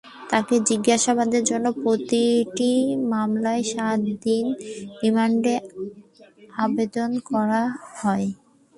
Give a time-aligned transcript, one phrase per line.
[0.29, 2.71] তাঁকে জিজ্ঞাসাবাদের জন্য প্রতিটি
[3.11, 4.65] মামলায় সাত দিন করে
[5.01, 5.61] রিমান্ডের
[6.63, 7.61] আবেদন করা
[7.97, 8.27] হয়।